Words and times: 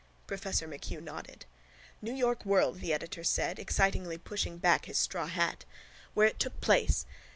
Professor 0.25 0.67
MacHugh 0.67 0.99
nodded. 0.99 1.45
—New 2.01 2.11
York 2.15 2.43
World, 2.43 2.79
the 2.79 2.91
editor 2.91 3.23
said, 3.23 3.59
excitedly 3.59 4.17
pushing 4.17 4.57
back 4.57 4.85
his 4.85 4.97
straw 4.97 5.27
hat. 5.27 5.63
Where 6.15 6.25
it 6.27 6.39
took 6.39 6.59
place. 6.59 7.05